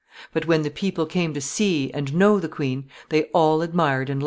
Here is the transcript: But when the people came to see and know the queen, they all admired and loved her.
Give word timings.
But 0.33 0.47
when 0.47 0.63
the 0.63 0.71
people 0.71 1.05
came 1.05 1.31
to 1.35 1.39
see 1.41 1.91
and 1.93 2.15
know 2.15 2.39
the 2.39 2.49
queen, 2.49 2.89
they 3.09 3.25
all 3.35 3.61
admired 3.61 4.09
and 4.09 4.09
loved 4.09 4.09
her. 4.09 4.19